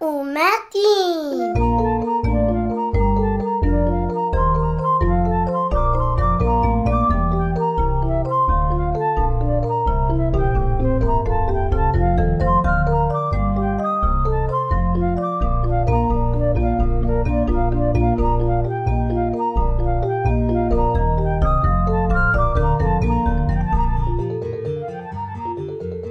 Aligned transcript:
اومدیم 0.00 1.54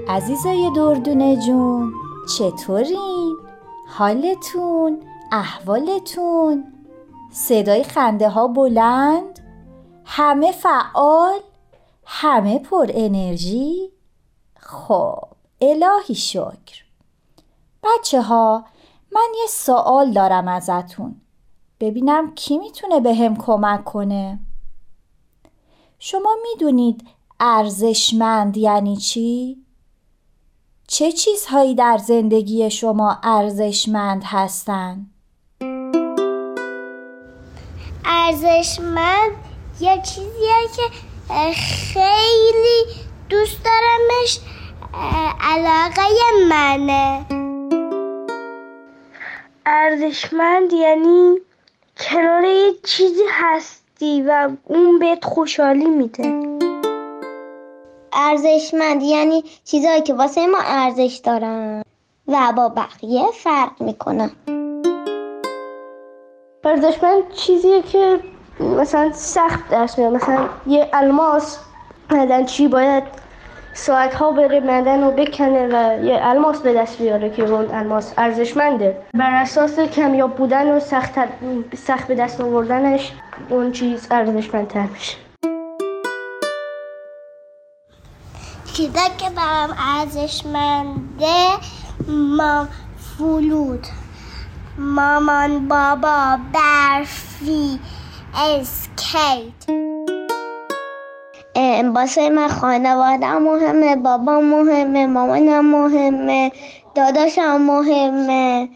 عزیزای 0.10 0.72
دردونه 0.76 1.36
جون 1.46 1.94
چطورین؟ 2.38 3.17
حالتون؟ 3.98 5.04
احوالتون؟ 5.32 6.74
صدای 7.32 7.84
خنده 7.84 8.30
ها 8.30 8.48
بلند؟ 8.48 9.40
همه 10.06 10.52
فعال؟ 10.52 11.40
همه 12.06 12.60
پر 12.60 12.92
انرژی؟ 12.94 13.92
خب 14.60 15.24
الهی 15.62 16.16
شکر 16.16 16.84
بچه 17.84 18.22
ها 18.22 18.66
من 19.12 19.28
یه 19.42 19.48
سوال 19.50 20.12
دارم 20.12 20.48
ازتون 20.48 21.22
ببینم 21.80 22.36
کی 22.36 22.58
می‌تونه 22.58 23.00
به 23.00 23.16
هم 23.16 23.36
کمک 23.36 23.84
کنه 23.84 24.40
شما 26.00 26.36
می‌دونید 26.44 27.08
ارزشمند 27.40 28.58
یعنی 28.58 28.98
چی؟ 28.98 29.67
چه 30.90 31.12
چیزهایی 31.12 31.76
در 31.76 31.98
زندگی 31.98 32.70
شما 32.70 33.20
ارزشمند 33.24 34.24
هستند؟ 34.26 35.12
ارزشمند 38.06 39.32
یه 39.80 40.02
چیزیه 40.02 40.54
که 40.76 40.84
خیلی 41.94 42.84
دوست 43.30 43.58
دارمش 43.64 44.40
علاقه 45.42 46.02
منه 46.50 47.26
ارزشمند 49.66 50.74
یعنی 50.74 51.36
کنار 51.98 52.44
یه 52.44 52.74
چیزی 52.84 53.24
هستی 53.32 54.22
و 54.22 54.50
اون 54.64 55.00
بهت 55.00 55.26
خوشحالی 55.26 55.86
میده 55.86 56.67
ارزشمند 58.18 59.04
یعنی 59.04 59.44
چیزهایی 59.64 60.02
که 60.02 60.14
واسه 60.14 60.48
ما 60.48 60.58
ارزش 60.66 61.22
دارن. 61.24 61.84
و 62.28 62.54
با 62.58 62.70
بقیه 62.70 63.24
فرق 63.34 63.82
می‌کنن 63.82 64.32
ارزشمند 66.64 67.32
چیزیه 67.34 67.82
که 67.82 68.20
مثلا 68.60 69.12
سخت 69.14 69.70
دست 69.70 70.00
میاد. 70.00 70.14
مثلا 70.14 70.50
یه 70.68 70.90
الماس 70.94 71.60
چی 72.46 72.68
باید 72.68 73.04
ساعت 73.74 74.14
ها 74.14 74.32
بره 74.32 74.60
مدن 74.60 75.04
و 75.04 75.12
بکنه 75.12 75.68
و 75.68 76.06
یه 76.06 76.20
الماس 76.22 76.62
به 76.62 76.74
دست 76.74 76.98
بیاره 76.98 77.30
که 77.30 77.44
اون 77.44 77.72
الماس 77.72 78.14
ارزشمنده. 78.18 78.98
بر 79.14 79.42
اساس 79.42 79.80
کمیاب 79.80 80.36
بودن 80.36 80.72
و 80.72 80.80
سخت, 80.80 81.12
سخت 81.76 82.08
به 82.08 82.16
دست 82.16 82.42
آوردنش 82.42 83.12
اون 83.50 83.72
چیز 83.72 84.08
ارزشمندتر 84.12 84.86
میشه. 84.94 85.27
چیزا 88.78 89.10
که 89.18 89.30
برام 89.30 89.76
ارزشمنده 89.98 91.48
ما 92.08 92.68
فلود 93.18 93.88
مامان 94.78 95.68
بابا 95.68 96.38
برفی 96.54 97.80
اسکیت. 98.36 99.54
باسه 101.94 102.30
من 102.30 102.48
خانواده 102.48 103.34
مهمه 103.34 103.96
بابا 103.96 104.40
مهمه 104.40 105.08
مامانم 105.08 105.66
مهمه 105.66 106.52
داداشم 106.96 107.62
مهمه. 107.62 108.70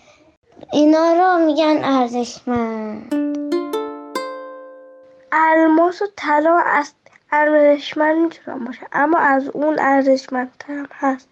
اینا 0.73 1.13
رو 1.13 1.45
میگن 1.45 1.84
ارزشمند. 1.84 3.16
الماس 5.31 6.01
و 6.01 6.06
طلا 6.17 6.57
از 6.66 6.94
ارزشمند 7.31 8.17
می‌تونم 8.17 8.65
باشه. 8.65 8.87
اما 8.93 9.19
از 9.19 9.47
اون 9.47 9.79
ارزشمندترم 9.79 10.87
هست. 10.91 11.29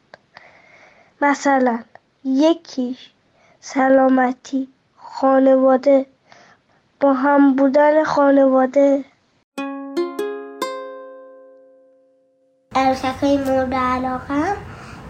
مثلا 1.21 1.79
یکیش 2.23 3.11
سلامتی 3.59 4.67
خانواده. 4.97 6.05
با 6.99 7.13
هم 7.13 7.55
بودن 7.55 8.03
خانواده. 8.03 9.05
عروسک 12.75 13.15
های 13.21 13.37
مورد 13.37 13.73
علاقم 13.73 14.57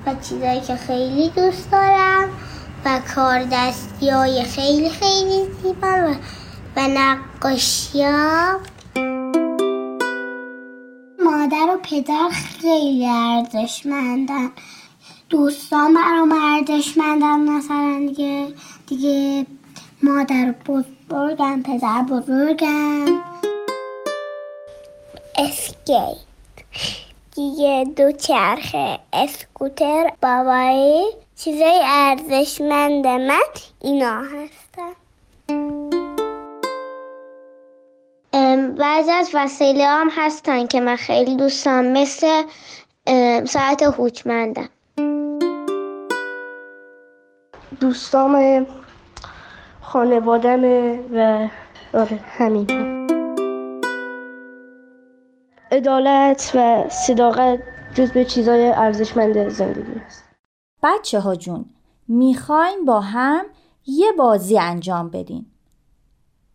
و 0.05 0.15
چیزایی 0.15 0.61
که 0.61 0.75
خیلی 0.75 1.29
دوست 1.29 1.71
دارم 1.71 2.29
و 2.85 2.99
کار 3.15 3.43
دستی 3.51 4.09
های 4.09 4.43
خیلی 4.43 4.89
خیلی 4.89 5.51
زیبا 5.63 5.87
و, 5.87 6.15
و 6.75 6.87
نقاشی 6.87 8.03
مادر 11.49 11.75
و 11.75 11.77
پدر 11.83 12.29
خیلی 12.29 13.07
ارزشمندن. 13.07 14.51
دوستان 15.29 15.93
برام 15.93 16.31
ارزشمندن 16.31 17.39
مثلا 17.39 18.05
دیگه 18.07 18.47
دیگه 18.87 19.45
مادر 20.03 20.55
بزرگم 20.65 21.63
پدر 21.63 22.01
بزرگم. 22.01 23.21
اسکیت. 25.37 26.17
دیگه 27.35 27.85
دو 27.95 28.11
چرخه 28.11 28.99
اسکوتر 29.13 30.11
بابایی 30.21 31.05
چیزای 31.35 31.81
ارزشمند 31.85 33.07
من 33.07 33.39
اینا 33.81 34.21
هستن. 34.21 35.08
بعضی 38.77 39.11
از 39.11 39.31
وسیله 39.33 39.85
هم 39.87 40.09
هستن 40.11 40.67
که 40.67 40.81
من 40.81 40.95
خیلی 40.95 41.35
دوستم 41.35 41.85
مثل 41.85 42.43
ساعت 43.45 43.83
هوچمندم 43.83 44.69
دوستام 47.79 48.65
خانوادم 49.81 50.63
و 51.13 51.49
آره 51.93 52.19
همین. 52.37 52.67
عدالت 55.71 56.51
و 56.55 56.89
صداقت 56.89 57.59
جز 57.95 58.11
به 58.11 58.25
چیزای 58.25 58.67
ارزشمند 58.67 59.49
زندگی 59.49 60.01
است. 60.05 60.23
بچه 60.83 61.19
ها 61.19 61.35
جون 61.35 61.65
می‌خوایم 62.07 62.85
با 62.85 62.99
هم 62.99 63.45
یه 63.85 64.11
بازی 64.11 64.59
انجام 64.59 65.09
بدین 65.09 65.45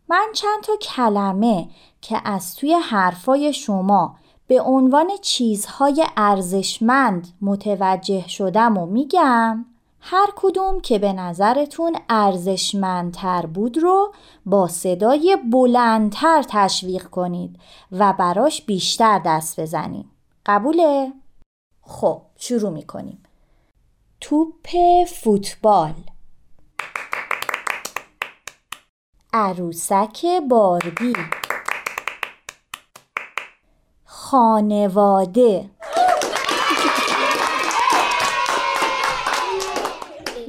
من 0.09 0.27
چند 0.33 0.63
تا 0.63 0.75
کلمه 0.75 1.69
که 2.01 2.21
از 2.25 2.55
توی 2.55 2.73
حرفای 2.73 3.53
شما 3.53 4.15
به 4.47 4.61
عنوان 4.61 5.09
چیزهای 5.21 6.05
ارزشمند 6.17 7.27
متوجه 7.41 8.27
شدم 8.27 8.77
و 8.77 8.85
میگم 8.85 9.65
هر 9.99 10.27
کدوم 10.35 10.81
که 10.81 10.99
به 10.99 11.13
نظرتون 11.13 11.95
ارزشمندتر 12.09 13.45
بود 13.45 13.77
رو 13.77 14.13
با 14.45 14.67
صدای 14.67 15.37
بلندتر 15.51 16.43
تشویق 16.49 17.03
کنید 17.03 17.59
و 17.91 18.13
براش 18.13 18.61
بیشتر 18.61 19.21
دست 19.25 19.59
بزنید. 19.59 20.05
قبوله؟ 20.45 21.13
خب 21.81 22.21
شروع 22.35 22.69
می‌کنیم. 22.69 23.23
توپ 24.21 24.67
فوتبال 25.07 25.93
عروسک 29.37 30.25
باربی 30.49 31.13
خانواده 34.05 35.69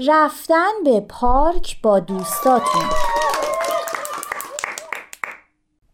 رفتن 0.09 0.71
به 0.85 1.01
پارک 1.01 1.83
با 1.83 2.01
دوستاتون 2.01 2.83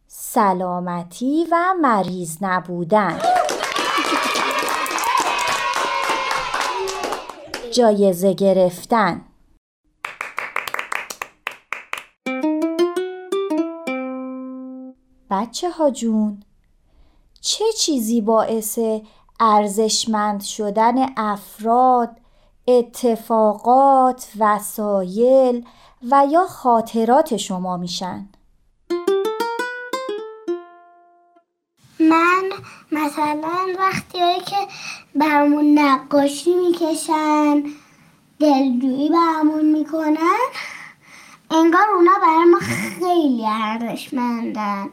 سلامتی 0.06 1.46
و 1.52 1.74
مریض 1.80 2.36
نبودن 2.40 3.18
جایزه 7.72 8.34
گرفتن 8.34 9.31
بچه 15.32 15.70
ها 15.70 15.90
جون 15.90 16.42
چه 17.40 17.64
چیزی 17.78 18.20
باعث 18.20 18.78
ارزشمند 19.40 20.40
شدن 20.40 20.94
افراد 21.16 22.16
اتفاقات، 22.68 24.28
وسایل 24.38 25.66
و 26.10 26.26
یا 26.30 26.46
خاطرات 26.46 27.36
شما 27.36 27.76
میشن؟ 27.76 28.28
من 32.00 32.50
مثلا 32.92 33.66
وقتی 33.78 34.18
که 34.46 34.56
برامون 35.14 35.78
نقاشی 35.78 36.54
می‌کشن 36.54 37.62
دلجویی 38.40 39.08
برامون 39.08 39.72
می‌کنن 39.72 40.38
انگار 41.54 41.88
اونا 41.96 42.10
برای 42.22 42.44
ما 42.44 42.58
خیلی 42.58 43.46
ارزشمندن. 43.46 44.90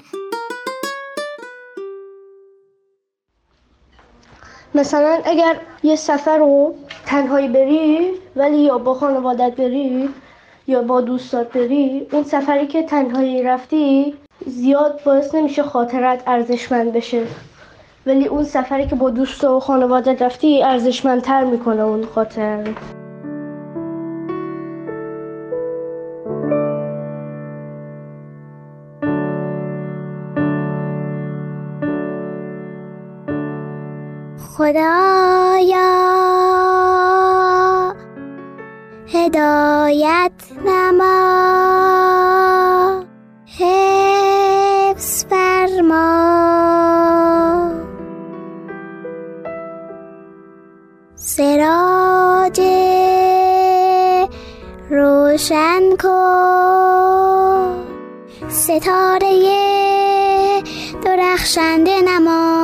مثلا 4.75 5.21
اگر 5.25 5.59
یه 5.83 5.95
سفر 5.95 6.37
رو 6.37 6.75
تنهایی 7.05 7.47
بری 7.47 8.11
ولی 8.35 8.57
یا 8.57 8.77
با 8.77 8.93
خانوادت 8.93 9.55
بری 9.55 10.09
یا 10.67 10.81
با 10.81 11.01
دوستات 11.01 11.53
بری 11.53 12.07
اون 12.11 12.23
سفری 12.23 12.67
که 12.67 12.83
تنهایی 12.83 13.43
رفتی 13.43 14.17
زیاد 14.45 15.03
باعث 15.05 15.35
نمیشه 15.35 15.63
خاطرت 15.63 16.23
ارزشمند 16.27 16.93
بشه. 16.93 17.27
ولی 18.05 18.27
اون 18.27 18.43
سفری 18.43 18.87
که 18.87 18.95
با 18.95 19.09
دوست 19.09 19.43
و 19.43 19.59
خانواده 19.59 20.25
رفتی 20.25 20.63
ارزشمندتر 20.63 21.43
می‌کنه 21.43 21.81
اون 21.81 22.05
خاطر. 22.05 22.67
خدایا. 34.69 35.93
هدایت 39.13 40.31
نما. 40.65 41.15
حفظ 43.59 45.25
فرما. 45.25 46.11
سراج 51.15 52.61
روشن 54.89 55.95
کن. 56.01 57.75
ستاره 58.49 59.33
درخشنده 61.03 62.01
نما. 62.01 62.58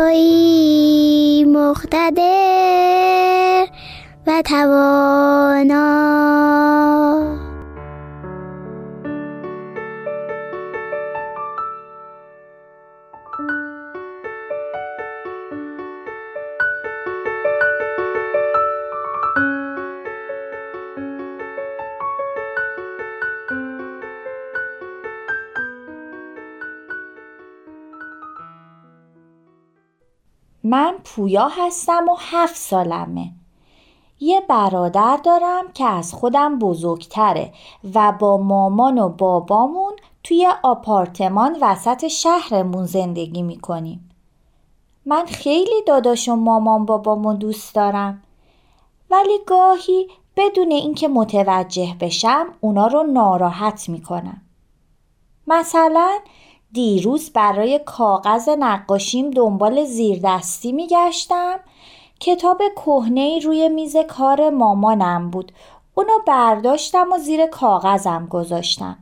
توی 0.00 1.44
مقتدر 1.44 2.20
و 4.26 4.42
توانا. 4.42 5.80
من 30.70 30.94
پویا 31.04 31.48
هستم 31.48 32.08
و 32.08 32.16
هفت 32.18 32.56
سالمه. 32.56 33.32
یه 34.20 34.40
برادر 34.40 35.16
دارم 35.24 35.72
که 35.74 35.84
از 35.84 36.14
خودم 36.14 36.58
بزرگتره 36.58 37.52
و 37.94 38.12
با 38.12 38.36
مامان 38.36 38.98
و 38.98 39.08
بابامون 39.08 39.92
توی 40.24 40.48
آپارتمان 40.62 41.56
وسط 41.60 42.08
شهرمون 42.08 42.86
زندگی 42.86 43.42
می‌کنیم. 43.42 44.10
من 45.06 45.26
خیلی 45.26 45.82
داداش 45.86 46.28
و 46.28 46.36
مامان 46.36 46.86
بابامو 46.86 47.34
دوست 47.34 47.74
دارم. 47.74 48.22
ولی 49.10 49.38
گاهی 49.46 50.08
بدون 50.36 50.70
اینکه 50.70 51.08
متوجه 51.08 51.96
بشم 52.00 52.46
اونا 52.60 52.86
رو 52.86 53.02
ناراحت 53.02 53.88
می‌کنم. 53.88 54.42
مثلا 55.46 56.18
دیروز 56.72 57.30
برای 57.30 57.80
کاغذ 57.86 58.48
نقاشیم 58.48 59.30
دنبال 59.30 59.84
زیردستی 59.84 60.72
میگشتم. 60.72 61.60
کتاب 62.20 62.62
کهنه 62.76 63.38
روی 63.38 63.68
میز 63.68 63.96
کار 63.96 64.50
مامانم 64.50 65.30
بود. 65.30 65.52
اونو 65.94 66.12
برداشتم 66.26 67.12
و 67.12 67.18
زیر 67.18 67.46
کاغذم 67.46 68.26
گذاشتم. 68.26 68.98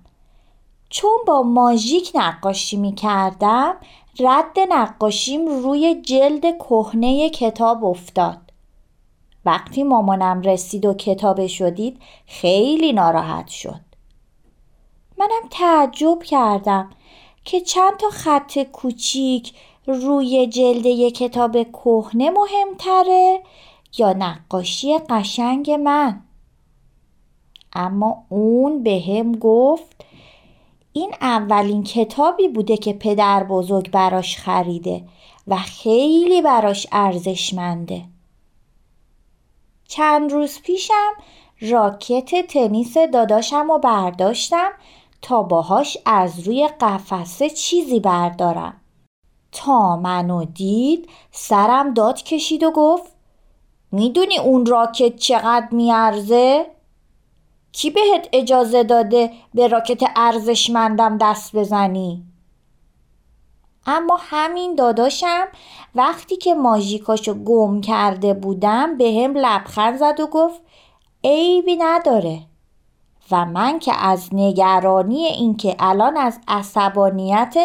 چون 0.91 1.19
با 1.26 1.43
ماژیک 1.43 2.12
نقاشی 2.15 2.76
می‌کردم 2.76 3.76
رد 4.20 4.61
نقاشیم 4.69 5.47
روی 5.47 5.94
جلد 6.03 6.59
کهنه 6.59 7.31
کتاب 7.31 7.85
افتاد. 7.85 8.38
وقتی 9.44 9.82
مامانم 9.82 10.41
رسید 10.41 10.87
و 10.87 10.94
کتاب 10.94 11.47
شدید 11.47 12.00
خیلی 12.26 12.93
ناراحت 12.93 13.49
شد. 13.49 13.81
منم 15.19 15.49
تعجب 15.50 16.23
کردم. 16.23 16.91
که 17.44 17.61
چند 17.61 17.96
تا 17.96 18.11
خط 18.11 18.58
کوچیک 18.58 19.52
روی 19.87 20.46
جلد 20.46 20.87
یک 20.87 21.19
کتاب 21.19 21.62
کهنه 21.62 22.31
مهمتره 22.31 23.43
یا 23.99 24.12
نقاشی 24.12 24.99
قشنگ 24.99 25.70
من. 25.70 26.23
اما 27.73 28.25
اون 28.29 28.82
به 28.82 29.02
هم 29.08 29.32
گفت 29.32 30.05
این 30.93 31.14
اولین 31.20 31.82
کتابی 31.82 32.49
بوده 32.49 32.76
که 32.76 32.93
پدر 32.93 33.44
بزرگ 33.44 33.91
براش 33.91 34.38
خریده 34.38 35.05
و 35.46 35.56
خیلی 35.56 36.43
براش 36.43 36.87
ارزشمنده. 36.93 38.05
چند 39.88 40.32
روز 40.32 40.61
پیشم 40.62 41.12
راکت 41.61 42.46
تنیس 42.46 42.99
داداشم 42.99 43.70
رو 43.70 43.79
برداشتم 43.79 44.70
تا 45.23 45.43
باهاش 45.43 45.99
از 46.06 46.41
روی 46.41 46.69
قفسه 46.81 47.50
چیزی 47.50 48.00
بردارم 48.00 48.81
تا 49.53 49.97
منو 49.97 50.44
دید 50.44 51.09
سرم 51.31 51.94
داد 51.94 52.23
کشید 52.23 52.62
و 52.62 52.70
گفت 52.70 53.12
می‌دونی 53.93 54.38
اون 54.38 54.67
راکت 54.67 55.17
چقدر 55.17 55.69
میارزه؟ 55.70 56.67
کی 57.72 57.91
بهت 57.91 58.29
اجازه 58.32 58.82
داده 58.82 59.32
به 59.55 59.67
راکت 59.69 60.03
ارزشمندم 60.17 61.19
دست 61.19 61.56
بزنی؟ 61.56 62.25
اما 63.87 64.19
همین 64.20 64.75
داداشم 64.75 65.48
وقتی 65.94 66.37
که 66.37 66.55
ماژیکاشو 66.55 67.34
گم 67.34 67.81
کرده 67.81 68.34
بودم 68.34 68.96
به 68.96 69.22
هم 69.25 69.34
لبخند 69.37 69.98
زد 69.98 70.20
و 70.20 70.27
گفت 70.27 70.60
عیبی 71.25 71.77
نداره 71.77 72.41
و 73.31 73.44
من 73.44 73.79
که 73.79 73.93
از 73.94 74.29
نگرانی 74.32 75.25
اینکه 75.25 75.77
الان 75.79 76.17
از 76.17 76.39
عصبانیت 76.49 77.56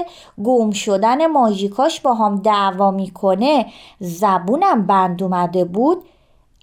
گم 0.43 0.72
شدن 0.72 1.27
ماژیکاش 1.27 2.01
با 2.01 2.13
هم 2.13 2.36
دعوا 2.36 2.91
می‌کنه 2.91 3.65
زبونم 4.00 4.88
بند 4.88 5.24
اومده 5.24 5.65
بود 5.65 6.03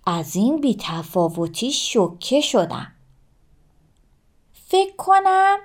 از 0.07 0.37
این 0.37 0.61
بیتفاوتی 0.61 1.73
شکه 1.73 2.41
شدم. 2.41 2.87
فکر 4.53 4.97
کنم 4.97 5.57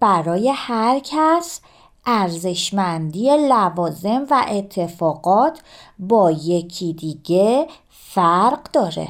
برای 0.00 0.52
هر 0.54 0.98
کس 1.04 1.60
ارزشمندی 2.06 3.36
لوازم 3.36 4.26
و 4.30 4.46
اتفاقات 4.48 5.62
با 5.98 6.30
یکی 6.30 6.92
دیگه 6.92 7.66
فرق 7.90 8.62
داره. 8.72 9.08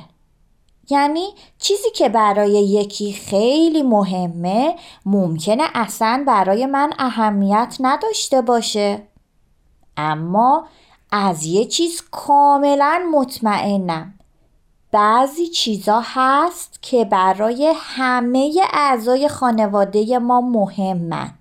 یعنی 0.93 1.29
چیزی 1.59 1.91
که 1.95 2.09
برای 2.09 2.53
یکی 2.53 3.13
خیلی 3.13 3.83
مهمه 3.83 4.75
ممکنه 5.07 5.65
اصلا 5.75 6.25
برای 6.27 6.67
من 6.67 6.93
اهمیت 6.99 7.77
نداشته 7.81 8.43
باشه. 8.43 9.03
اما 9.97 10.65
از 11.13 11.45
یه 11.45 11.65
چیز 11.65 12.03
کاملا 12.11 13.01
مطمئنم. 13.13 14.15
بعضی 14.93 15.47
چیزا 15.47 16.03
هست 16.05 16.83
که 16.83 17.05
برای 17.05 17.73
همه 17.77 18.55
اعضای 18.73 19.29
خانواده 19.29 20.19
ما 20.19 20.41
مهمن. 20.41 21.35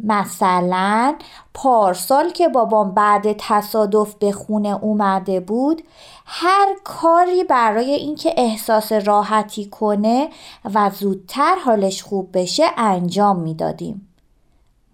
مثلا 0.00 1.14
پارسال 1.54 2.30
که 2.30 2.48
بابام 2.48 2.94
بعد 2.94 3.32
تصادف 3.38 4.14
به 4.14 4.32
خونه 4.32 4.68
اومده 4.68 5.40
بود 5.40 5.82
هر 6.26 6.66
کاری 6.84 7.44
برای 7.44 7.90
اینکه 7.90 8.34
احساس 8.36 8.92
راحتی 8.92 9.66
کنه 9.66 10.28
و 10.74 10.90
زودتر 10.90 11.54
حالش 11.64 12.02
خوب 12.02 12.38
بشه 12.38 12.64
انجام 12.76 13.38
می‌دادیم. 13.38 14.08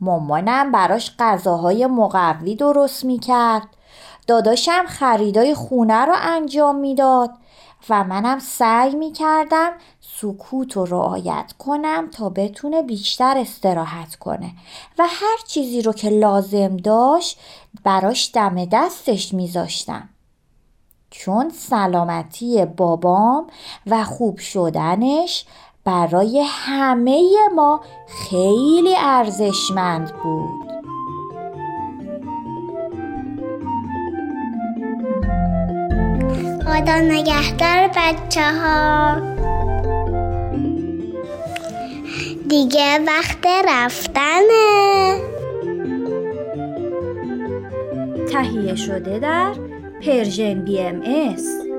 مامانم 0.01 0.73
براش 0.73 1.17
غذاهای 1.19 1.87
مقوی 1.87 2.57
درست 2.57 3.05
می‌کرد 3.05 3.69
داداشم 4.27 4.85
خریدای 4.87 5.55
خونه 5.55 6.05
رو 6.05 6.15
انجام 6.21 6.77
می‌داد 6.77 7.31
و 7.89 8.05
منم 8.05 8.39
سعی 8.39 8.95
می 8.95 9.13
کردم 9.13 9.73
سکوت 10.01 10.77
رو 10.77 10.85
رعایت 10.85 11.55
کنم 11.59 12.09
تا 12.11 12.29
بتونه 12.29 12.83
بیشتر 12.83 13.39
استراحت 13.39 14.17
کنه. 14.17 14.53
و 14.99 15.07
هر 15.07 15.37
چیزی 15.47 15.83
رو 15.83 15.93
که 15.93 16.11
لازم 16.11 16.77
داشت 16.77 17.41
براش 17.85 18.31
دم 18.35 18.65
دستش 18.65 19.35
میذاشتم. 19.35 20.09
چون 21.11 21.51
سلامتی 21.51 22.65
بابام 22.65 23.47
و 23.87 24.05
خوب 24.05 24.39
شدنش 24.39 25.45
برای 25.85 26.45
همه 26.47 27.23
ما 27.55 27.81
خیلی 28.09 28.97
ارزشمند 28.97 30.13
بود. 30.23 30.70
خدا 36.71 36.97
نگهدار 36.99 37.91
بچه 37.97 38.43
ها 38.43 39.21
دیگه 42.49 42.99
وقت 43.07 43.47
رفتنه. 43.69 45.21
تهیه 48.33 48.75
شده 48.75 49.19
در 49.19 49.53
پرژن 50.07 50.65
بی 50.65 50.81
ام 50.81 51.01
ایس 51.01 51.70